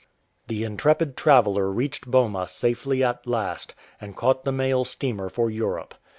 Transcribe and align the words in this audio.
The 0.47 0.63
intrepid 0.63 1.15
traveller 1.15 1.69
reached 1.69 2.09
Boma 2.09 2.47
safely 2.47 3.03
at 3.03 3.27
last, 3.27 3.75
and 4.01 4.15
caught 4.15 4.45
the 4.45 4.51
mail 4.51 4.83
steamer 4.83 5.29
for 5.29 5.51
Europe. 5.51 5.93